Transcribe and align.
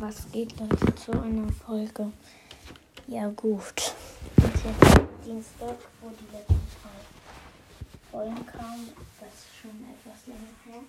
was 0.00 0.30
geht 0.30 0.58
Leute 0.60 0.94
zu 0.94 1.12
einer 1.12 1.50
Folge? 1.66 2.12
Ja 3.08 3.28
gut. 3.28 3.94
Und 4.36 4.54
jetzt 4.54 5.00
Dienstag, 5.24 5.76
wo 6.00 6.10
die 6.10 6.36
letzten 6.36 6.60
zwei 6.80 8.10
Folgen 8.10 8.46
kamen. 8.46 8.88
Das 9.20 9.28
ist 9.28 9.56
schon 9.60 9.70
etwas 9.70 10.26
länger 10.26 10.54
her. 10.66 10.82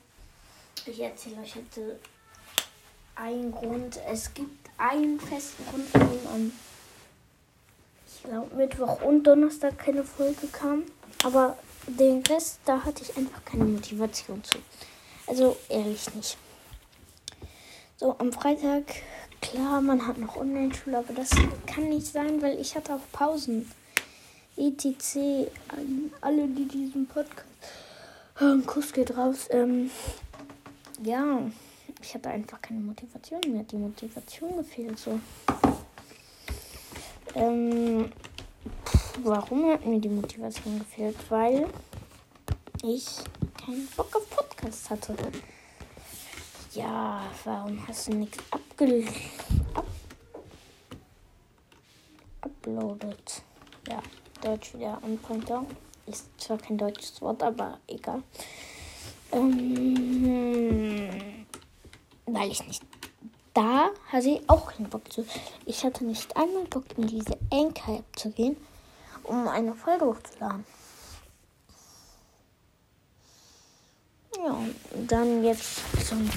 Ich 0.85 0.99
erzähle 0.99 1.41
euch 1.41 1.55
heute 1.55 1.99
einen 3.15 3.51
Grund. 3.51 3.99
Es 4.07 4.33
gibt 4.33 4.69
einen 4.77 5.19
festen 5.19 5.65
Grund, 5.69 5.93
warum 5.93 6.27
am 6.33 6.51
ich 8.05 8.23
glaube 8.23 8.55
Mittwoch 8.55 9.01
und 9.01 9.23
Donnerstag 9.23 9.77
keine 9.79 10.03
Folge 10.03 10.47
kam. 10.51 10.83
Aber 11.23 11.57
den 11.87 12.21
Rest, 12.23 12.59
da 12.65 12.83
hatte 12.83 13.03
ich 13.03 13.15
einfach 13.17 13.43
keine 13.45 13.65
Motivation 13.65 14.43
zu. 14.43 14.59
Also 15.25 15.57
ehrlich 15.69 16.13
nicht. 16.13 16.37
So, 17.99 18.15
am 18.17 18.31
Freitag, 18.31 18.85
klar, 19.41 19.81
man 19.81 20.07
hat 20.07 20.17
noch 20.17 20.37
Online-Schule, 20.37 20.99
aber 20.99 21.13
das 21.13 21.31
kann 21.67 21.89
nicht 21.89 22.07
sein, 22.07 22.41
weil 22.41 22.57
ich 22.57 22.73
hatte 22.73 22.93
auch 22.93 23.11
Pausen. 23.11 23.69
ETC, 24.55 25.51
an 25.67 26.09
alle, 26.21 26.47
die 26.47 26.65
diesen 26.65 27.07
Podcast 27.07 27.45
hören, 28.35 28.65
Kuss 28.65 28.93
geht 28.93 29.17
raus. 29.17 29.49
Ähm, 29.49 29.91
ja, 31.03 31.41
ich 32.01 32.13
hatte 32.13 32.29
einfach 32.29 32.61
keine 32.61 32.79
Motivation. 32.79 33.41
Mir 33.49 33.59
hat 33.59 33.71
die 33.73 33.75
Motivation 33.75 34.55
gefehlt, 34.55 34.97
so. 34.97 35.19
Ähm, 37.35 38.13
warum 39.23 39.73
hat 39.73 39.85
mir 39.85 39.99
die 39.99 40.07
Motivation 40.07 40.79
gefehlt? 40.79 41.17
Weil 41.27 41.67
ich 42.81 43.07
keinen 43.61 43.85
Bock 43.97 44.15
auf 44.15 44.29
Podcast 44.29 44.89
hatte. 44.89 45.17
Ja, 46.73 47.23
warum 47.45 47.87
hast 47.87 48.07
du 48.07 48.13
nichts 48.13 48.37
abge 48.51 49.03
ab 49.73 49.85
uploadet? 52.41 53.41
Ja, 53.87 54.03
Deutsch 54.43 54.75
wieder 54.75 54.99
on 55.03 55.17
Pointer. 55.17 55.65
Ist 56.05 56.27
zwar 56.39 56.59
kein 56.59 56.77
deutsches 56.77 57.19
Wort, 57.23 57.41
aber 57.41 57.79
egal. 57.87 58.21
Ähm, 59.31 61.09
weil 62.27 62.51
ich 62.51 62.63
nicht. 62.67 62.83
Da 63.55 63.89
hatte 64.11 64.29
ich 64.29 64.47
auch 64.47 64.71
keinen 64.71 64.89
Bock 64.89 65.11
zu. 65.11 65.25
Ich 65.65 65.83
hatte 65.83 66.05
nicht 66.05 66.37
einmal 66.37 66.65
Bock, 66.65 66.85
in 66.97 67.07
diese 67.07 67.35
Anchor-App 67.51 68.05
zu 68.15 68.29
gehen, 68.29 68.57
um 69.23 69.47
eine 69.47 69.73
Folge 69.73 70.05
hochzuladen. 70.05 70.65
Ja, 74.37 74.51
und 74.51 75.11
dann 75.11 75.43
jetzt 75.43 75.81
zum 76.07 76.29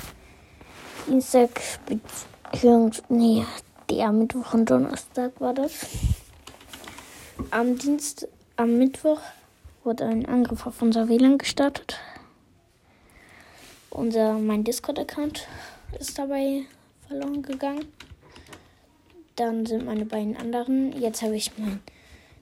Dienstag, 1.06 1.50
beziehungsweise, 1.86 3.02
nee, 3.08 3.44
der 3.90 4.12
Mittwoch 4.12 4.54
und 4.54 4.70
Donnerstag 4.70 5.40
war 5.40 5.52
das. 5.52 5.86
Am 7.50 7.76
Dienst, 7.76 8.28
am 8.56 8.78
Mittwoch 8.78 9.20
wurde 9.84 10.04
ein 10.04 10.26
Angriff 10.26 10.66
auf 10.66 10.80
unser 10.80 11.08
WLAN 11.08 11.38
gestartet. 11.38 11.98
Unser, 13.90 14.34
mein 14.34 14.64
Discord-Account 14.64 15.48
ist 15.98 16.18
dabei 16.18 16.62
verloren 17.08 17.42
gegangen. 17.42 17.86
Dann 19.36 19.66
sind 19.66 19.84
meine 19.84 20.04
beiden 20.04 20.36
anderen. 20.36 20.98
Jetzt 20.98 21.22
habe 21.22 21.36
ich 21.36 21.56
meinen 21.58 21.82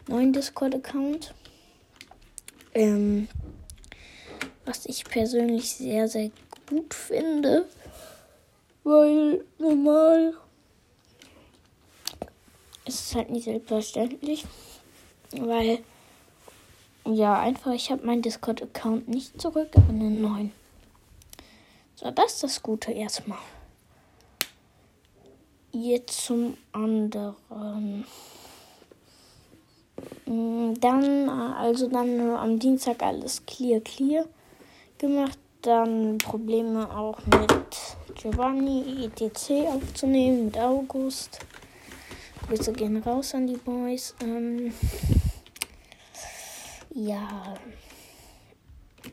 neuen 0.06 0.32
Discord-Account. 0.32 1.34
Ähm, 2.74 3.26
was 4.64 4.86
ich 4.86 5.04
persönlich 5.04 5.72
sehr, 5.72 6.08
sehr 6.08 6.30
gut 6.68 6.94
finde. 6.94 7.66
Weil 8.84 9.44
normal 9.58 10.34
ist 12.86 13.00
es 13.00 13.14
halt 13.14 13.30
nicht 13.30 13.44
selbstverständlich. 13.44 14.44
Weil, 15.32 15.78
ja, 17.04 17.38
einfach, 17.38 17.72
ich 17.72 17.90
habe 17.90 18.04
meinen 18.04 18.22
Discord-Account 18.22 19.08
nicht 19.08 19.40
zurück, 19.40 19.68
aber 19.74 19.90
einen 19.90 20.20
neuen. 20.20 20.52
So, 21.94 22.10
das 22.10 22.34
ist 22.34 22.42
das 22.42 22.62
Gute 22.62 22.92
erstmal. 22.92 23.38
Jetzt 25.72 26.24
zum 26.24 26.56
anderen. 26.72 28.04
Dann, 30.26 31.28
also 31.28 31.88
dann 31.88 32.20
am 32.20 32.58
Dienstag 32.58 33.02
alles 33.02 33.44
clear, 33.46 33.80
clear 33.80 34.26
gemacht. 34.98 35.38
Dann 35.62 36.16
Probleme 36.18 36.90
auch 36.90 37.18
mit 37.26 37.66
Giovanni 38.14 39.04
ETC 39.04 39.66
aufzunehmen, 39.66 40.46
mit 40.46 40.58
August. 40.58 41.40
Grüße 42.46 42.72
gehen 42.72 42.96
raus 43.02 43.34
an 43.34 43.46
die 43.46 43.56
Boys. 43.56 44.14
Ähm, 44.22 44.72
ja. 46.94 47.54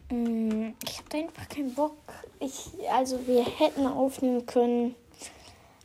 Ich 0.09 0.99
hatte 0.99 1.17
einfach 1.17 1.49
keinen 1.49 1.73
Bock. 1.73 1.97
Ich, 2.39 2.71
also 2.89 3.27
wir 3.27 3.43
hätten 3.43 3.85
aufnehmen 3.85 4.45
können. 4.45 4.95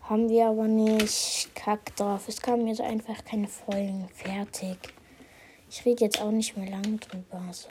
Haben 0.03 0.29
wir 0.29 0.47
aber 0.47 0.69
nicht. 0.69 1.51
Kack 1.55 1.95
drauf. 1.97 2.29
Es 2.29 2.41
kamen 2.41 2.69
jetzt 2.69 2.81
einfach 2.81 3.25
keine 3.25 3.49
Folgen. 3.49 4.09
Fertig. 4.15 4.79
Ich 5.69 5.85
rede 5.85 6.05
jetzt 6.05 6.21
auch 6.21 6.31
nicht 6.31 6.57
mehr 6.57 6.71
lange 6.71 6.99
drüber. 6.99 7.43
So. 7.51 7.69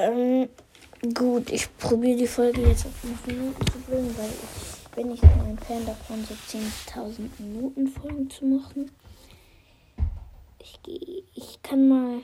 Ähm, 0.00 0.48
gut, 1.12 1.50
ich 1.50 1.76
probiere 1.76 2.18
die 2.18 2.26
Folge 2.28 2.62
jetzt 2.62 2.86
auf 2.86 2.94
5 3.00 3.26
Minuten 3.26 3.66
zu 3.66 3.80
bringen, 3.80 4.14
weil 4.16 4.30
ich 4.30 4.88
bin 4.94 5.08
nicht 5.08 5.24
ein 5.24 5.58
Fan 5.66 5.84
davon, 5.84 6.24
so 6.24 6.34
10.000 6.34 7.28
Minuten 7.40 7.88
Folgen 7.88 8.30
zu 8.30 8.44
machen. 8.44 8.92
Ich, 10.60 10.78
ich 11.34 11.62
kann 11.62 11.88
mal. 11.88 12.20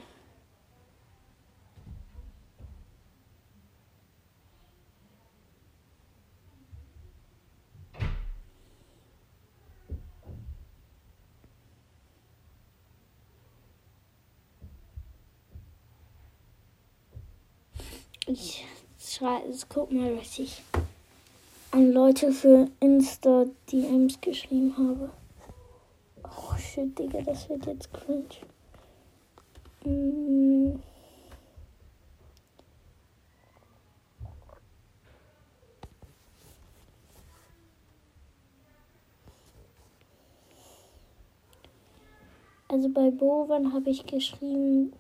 Ich 18.27 18.65
schreibe, 18.99 19.53
guck 19.69 19.93
mal, 19.93 20.17
was 20.17 20.39
ich 20.39 20.63
an 21.73 21.93
Leute 21.93 22.33
für 22.33 22.69
Insta 22.81 23.45
DMs 23.71 24.19
geschrieben 24.19 24.75
habe. 24.79 25.11
Oh 26.23 26.57
shit, 26.57 26.99
Digga, 26.99 27.21
das 27.21 27.47
wird 27.51 27.67
jetzt 27.67 27.91
cringe. 27.93 28.25
Mm. 29.85 30.81
Also 42.69 42.89
bei 42.89 43.11
Bovan 43.11 43.75
habe 43.75 43.91
ich 43.91 44.07
geschrieben, 44.07 44.95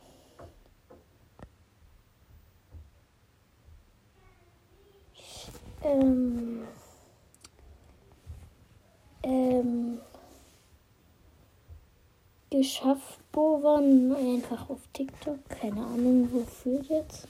ähm, 5.85 6.63
ähm, 9.23 9.99
geschafft, 12.51 13.21
Bovan, 13.33 14.15
einfach 14.15 14.71
auf 14.71 14.81
TikTok, 14.93 15.39
keine 15.49 15.81
Ahnung 15.81 16.29
wofür 16.33 16.81
jetzt. 16.83 17.27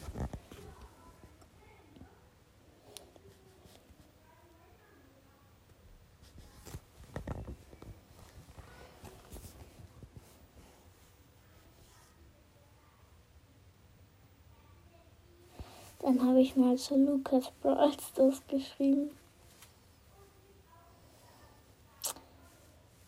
Dann 16.04 16.22
habe 16.22 16.38
ich 16.42 16.54
mal 16.54 16.76
zu 16.76 16.96
Lukas 16.96 17.50
Brawls 17.62 18.12
das 18.14 18.46
geschrieben. 18.46 19.10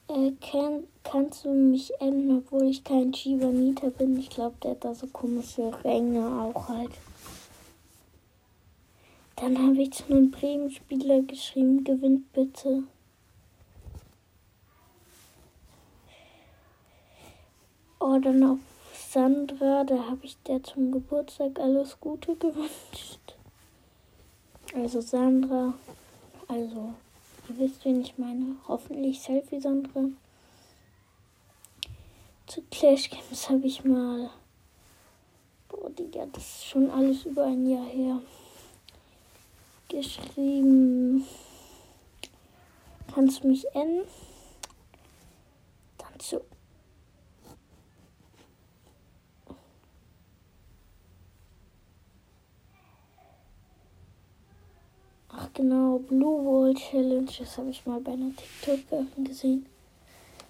Äh, 0.08 0.32
kann, 0.40 0.84
kannst 1.04 1.44
du 1.44 1.50
mich 1.50 1.92
enden, 2.00 2.38
obwohl 2.38 2.64
ich 2.64 2.82
kein 2.82 3.12
Shibanita 3.12 3.90
bin? 3.90 4.16
Ich 4.16 4.30
glaube, 4.30 4.56
der 4.62 4.70
hat 4.70 4.84
da 4.86 4.94
so 4.94 5.08
komische 5.08 5.72
Ränge 5.84 6.26
auch 6.40 6.70
halt. 6.70 6.92
Dann 9.36 9.58
habe 9.58 9.82
ich 9.82 9.92
zu 9.92 10.04
einem 10.06 10.30
Bremen-Spieler 10.30 11.20
geschrieben, 11.20 11.84
gewinnt 11.84 12.32
bitte. 12.32 12.84
Oh, 18.00 18.18
dann 18.18 18.42
auf 18.42 18.58
Sandra, 19.08 19.84
da 19.84 20.08
habe 20.08 20.24
ich 20.24 20.36
der 20.42 20.62
zum 20.62 20.90
Geburtstag 20.92 21.58
alles 21.60 21.98
Gute 22.00 22.34
gewünscht. 22.36 23.34
Also 24.74 25.00
Sandra, 25.00 25.74
also 26.48 26.94
Ihr 27.48 27.58
wisst, 27.58 27.84
wen 27.84 28.00
ich 28.00 28.18
meine. 28.18 28.56
Hoffentlich 28.66 29.20
Selfie 29.20 29.60
Sandra. 29.60 30.06
Zu 32.46 32.62
Clash 32.70 33.08
Games 33.08 33.48
habe 33.48 33.66
ich 33.66 33.84
mal. 33.84 34.30
Boah, 35.68 35.90
Digga, 35.90 36.26
das 36.32 36.42
ist 36.42 36.66
schon 36.66 36.90
alles 36.90 37.24
über 37.24 37.44
ein 37.44 37.68
Jahr 37.68 37.84
her. 37.84 38.20
Geschrieben. 39.88 41.24
Kannst 43.14 43.44
du 43.44 43.48
mich 43.48 43.64
enden? 43.74 44.08
Dann 45.98 46.18
zu 46.18 46.40
genau, 55.56 55.98
Blue 55.98 56.44
Wall 56.44 56.74
Challenge. 56.74 57.30
Das 57.38 57.58
habe 57.58 57.70
ich 57.70 57.84
mal 57.84 58.00
bei 58.00 58.12
einer 58.12 58.30
TikTok 58.36 59.06
gesehen. 59.24 59.66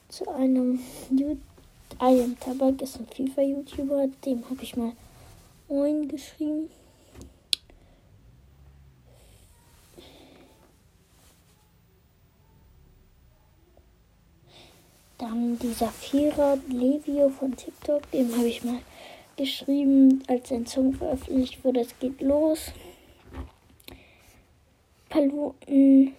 Zu 0.09 0.29
einem 0.29 0.81
einem 1.99 2.39
Tabak 2.39 2.83
ist 2.83 2.99
ein 2.99 3.07
FIFA-YouTuber, 3.07 4.09
dem 4.25 4.45
habe 4.51 4.63
ich 4.63 4.77
mal 4.77 4.93
Moin 5.69 6.09
geschrieben. 6.09 6.69
Dann 15.19 15.59
dieser 15.59 15.89
Vierer 15.89 16.59
Levio 16.69 17.31
von 17.31 17.57
TikTok, 17.57 18.11
dem 18.11 18.37
habe 18.37 18.49
ich 18.49 18.63
mal 18.63 18.81
geschrieben, 19.37 20.23
als 20.29 20.53
ein 20.53 20.67
Song 20.67 20.93
veröffentlicht 20.93 21.65
wurde, 21.65 21.81
es 21.81 21.99
geht 21.99 22.21
los. 22.21 22.73
Paluten. 25.09 26.15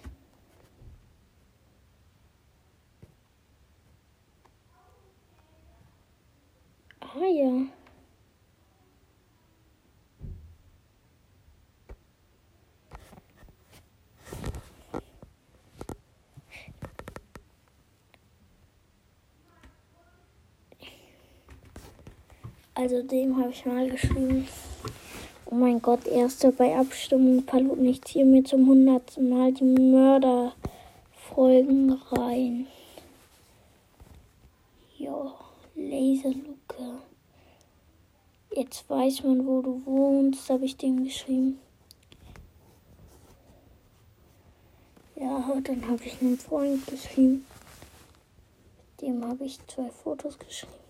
Ah 7.00 7.26
ja. 7.26 7.66
Also 22.74 23.02
dem 23.02 23.36
habe 23.36 23.50
ich 23.50 23.66
mal 23.66 23.90
geschrieben. 23.90 24.46
Oh 25.50 25.54
mein 25.54 25.80
Gott, 25.80 26.06
erster 26.06 26.52
bei 26.52 26.76
Abstimmung. 26.76 27.46
Palut 27.46 27.78
nicht 27.78 28.06
hier 28.06 28.26
mir 28.26 28.44
zum 28.44 28.66
hundertsten 28.66 29.30
Mal 29.30 29.54
die 29.54 29.64
Mörderfolgen 29.64 31.92
rein. 32.10 32.66
Ja, 34.98 35.34
Laserluke. 35.74 36.98
Jetzt 38.54 38.90
weiß 38.90 39.22
man, 39.22 39.46
wo 39.46 39.62
du 39.62 39.80
wohnst, 39.86 40.50
habe 40.50 40.66
ich 40.66 40.76
dem 40.76 41.04
geschrieben. 41.04 41.58
Ja, 45.16 45.56
dann 45.64 45.88
habe 45.88 46.04
ich 46.04 46.20
einen 46.20 46.36
Freund 46.36 46.86
geschrieben. 46.86 47.46
Dem 49.00 49.24
habe 49.24 49.46
ich 49.46 49.58
zwei 49.66 49.88
Fotos 49.88 50.38
geschrieben. 50.38 50.87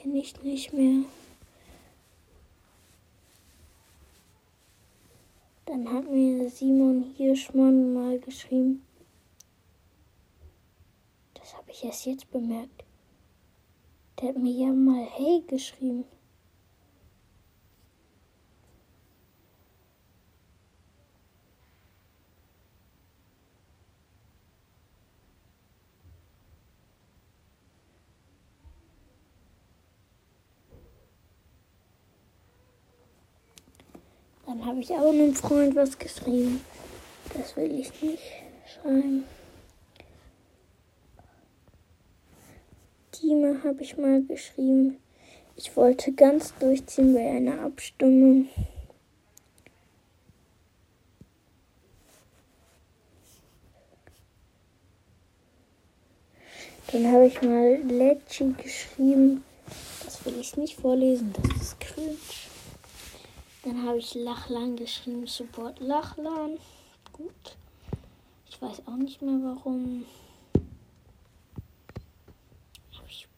Kenne 0.00 0.18
ich 0.18 0.42
nicht 0.42 0.72
mehr. 0.72 1.04
Dann 5.66 5.92
hat 5.92 6.10
mir 6.10 6.48
Simon 6.48 7.14
Hirschmann 7.16 7.92
mal 7.92 8.18
geschrieben. 8.18 8.82
Das 11.34 11.54
habe 11.54 11.70
ich 11.70 11.84
erst 11.84 12.06
jetzt 12.06 12.30
bemerkt. 12.30 12.84
Der 14.20 14.30
hat 14.30 14.38
mir 14.38 14.52
ja 14.52 14.72
mal 14.72 15.04
Hey 15.04 15.44
geschrieben. 15.46 16.04
Dann 34.50 34.59
habe 34.70 34.82
ich 34.82 34.90
auch 34.92 35.12
einem 35.12 35.34
Freund 35.34 35.74
was 35.74 35.98
geschrieben. 35.98 36.60
Das 37.34 37.56
will 37.56 37.76
ich 37.76 37.90
nicht 38.02 38.22
schreiben. 38.64 39.24
Dima 43.12 43.64
habe 43.64 43.82
ich 43.82 43.96
mal 43.96 44.22
geschrieben. 44.22 44.98
Ich 45.56 45.76
wollte 45.76 46.12
ganz 46.12 46.54
durchziehen 46.60 47.14
bei 47.14 47.28
einer 47.28 47.62
Abstimmung. 47.62 48.48
Dann 56.92 57.10
habe 57.10 57.26
ich 57.26 57.42
mal 57.42 57.74
Lecci 57.88 58.54
geschrieben. 58.56 59.42
Das 60.04 60.24
will 60.24 60.38
ich 60.38 60.56
nicht 60.56 60.78
vorlesen, 60.78 61.32
das 61.32 61.60
ist 61.60 61.80
cringe. 61.80 62.16
Dann 63.62 63.86
habe 63.86 63.98
ich 63.98 64.14
Lachlan 64.14 64.76
geschrieben, 64.76 65.26
Support 65.26 65.80
Lachlan. 65.80 66.58
Gut. 67.12 67.56
Ich 68.48 68.60
weiß 68.60 68.86
auch 68.86 68.96
nicht 68.96 69.20
mehr 69.20 69.38
warum. 69.42 70.06
Habe 72.94 73.06
ich 73.08 73.28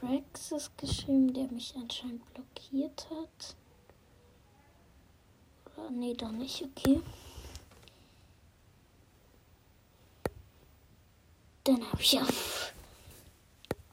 Brexis 0.00 0.70
geschrieben, 0.76 1.34
der 1.34 1.48
mich 1.48 1.74
anscheinend 1.76 2.22
blockiert 2.34 3.08
hat. 3.10 3.56
Oder 5.76 5.90
nee, 5.90 6.14
doch 6.14 6.30
nicht, 6.30 6.62
okay. 6.62 7.00
Dann 11.64 11.84
habe 11.90 12.00
ich 12.00 12.20
auf 12.20 12.72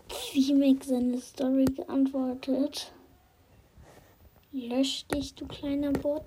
VMake 0.09 0.85
seine 0.85 1.19
Story 1.19 1.65
geantwortet. 1.65 2.91
Lösch 4.59 5.05
dich, 5.05 5.35
du 5.35 5.45
kleiner 5.45 5.91
Bot. 5.91 6.23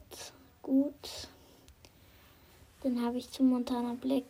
Gut. 0.62 1.28
Dann 2.83 3.02
habe 3.02 3.19
ich 3.19 3.31
zu 3.31 3.43
Montana 3.43 3.95
Black 3.95 4.25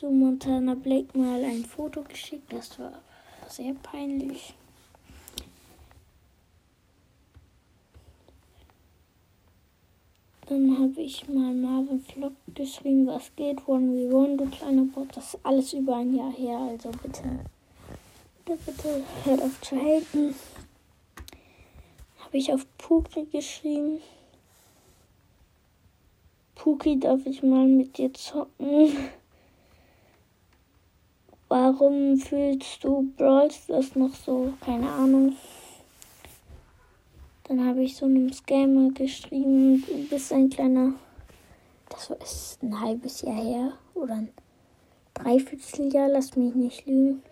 zu 0.00 0.10
Montana 0.10 0.74
Black 0.74 1.14
mal 1.14 1.44
ein 1.44 1.62
Foto 1.62 2.02
geschickt. 2.02 2.50
Das 2.50 2.78
war 2.78 3.02
sehr 3.48 3.74
peinlich. 3.74 4.54
Dann 10.50 10.76
habe 10.80 11.00
ich 11.00 11.28
mal 11.28 11.54
Marvin 11.54 12.00
Vlog 12.00 12.32
geschrieben, 12.56 13.06
was 13.06 13.30
geht, 13.36 13.60
1v1, 13.60 14.36
du 14.36 14.46
kleiner 14.46 14.82
Bot. 14.82 15.16
Das 15.16 15.34
ist 15.34 15.40
alles 15.44 15.72
über 15.74 15.94
ein 15.94 16.12
Jahr 16.12 16.32
her, 16.32 16.58
also 16.58 16.90
bitte, 16.90 17.22
bitte, 18.44 18.58
bitte 18.66 19.04
hört 19.22 19.42
auf 19.42 19.60
zu 19.60 19.76
haten. 19.76 20.34
Habe 22.18 22.36
ich 22.36 22.52
auf 22.52 22.66
Puki 22.78 23.26
geschrieben. 23.26 24.00
Puki, 26.56 26.98
darf 26.98 27.24
ich 27.26 27.44
mal 27.44 27.68
mit 27.68 27.96
dir 27.96 28.12
zocken? 28.12 28.96
Warum 31.46 32.16
fühlst 32.16 32.82
du 32.82 33.08
Brawl 33.16 33.50
das 33.68 33.94
noch 33.94 34.14
so? 34.16 34.52
Keine 34.60 34.90
Ahnung. 34.90 35.36
Dann 37.50 37.66
habe 37.66 37.82
ich 37.82 37.96
so 37.96 38.06
einem 38.06 38.32
Scammer 38.32 38.92
geschrieben, 38.92 39.82
du 39.84 40.06
bist 40.08 40.32
ein 40.32 40.50
kleiner. 40.50 40.92
Das 41.88 42.08
ist 42.22 42.62
ein 42.62 42.80
halbes 42.80 43.22
Jahr 43.22 43.42
her 43.42 43.72
oder 43.94 44.14
ein 44.14 44.28
Dreivierteljahr, 45.14 46.10
lass 46.10 46.36
mich 46.36 46.54
nicht 46.54 46.86
lügen. 46.86 47.24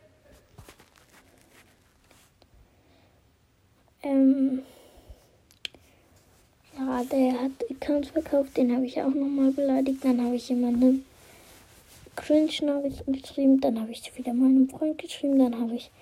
Ähm, 4.03 4.63
ja, 6.77 7.05
der 7.05 7.41
hat 7.41 7.53
Accounts 7.71 8.09
verkauft, 8.09 8.57
den 8.57 8.75
habe 8.75 8.87
ich 8.87 9.01
auch 9.01 9.15
nochmal 9.15 9.53
beleidigt. 9.53 10.05
Dann 10.05 10.21
habe 10.21 10.35
ich 10.35 10.49
jemandem 10.49 11.05
Cringe-Nachrichten 12.17 13.13
geschrieben. 13.13 13.61
Dann 13.61 13.81
habe 13.81 13.93
ich 13.93 14.19
wieder 14.19 14.35
meinem 14.35 14.69
Freund 14.69 14.99
geschrieben. 14.99 15.39
Dann 15.39 15.61
habe 15.61 15.77
ich 15.77 15.93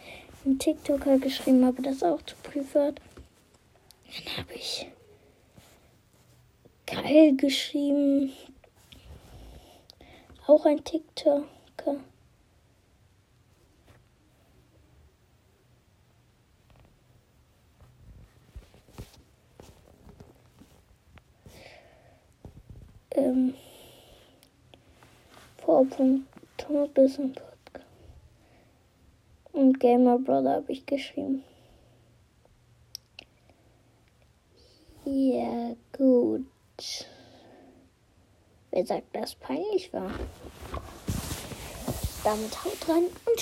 einen 0.47 0.59
TikToker 0.59 1.19
geschrieben, 1.19 1.63
aber 1.65 1.83
das 1.83 2.03
auch 2.03 2.23
zu 2.23 2.35
privat. 2.43 2.99
Dann 4.17 4.37
habe 4.39 4.55
ich 4.55 4.87
geil 6.87 7.37
geschrieben. 7.37 8.33
Auch 10.47 10.65
ein 10.65 10.83
TikToker. 10.83 11.47
Ähm, 23.11 23.55
Vorpunkt 25.59 26.29
Thomas 26.57 26.89
Bissen 26.91 27.33
Podcast. 27.33 27.87
Und 29.53 29.81
Gamer 29.81 30.19
Brother 30.19 30.55
habe 30.55 30.73
ich 30.73 30.87
geschrieben. 30.87 31.43
Ja, 35.09 35.77
gut. 35.97 36.45
Wer 38.73 38.85
sagt, 38.87 39.15
dass 39.15 39.37
peinlich 39.37 39.93
war? 39.93 40.11
Damit 42.25 42.65
haut 42.65 42.89
rein 42.89 43.05
und 43.05 43.35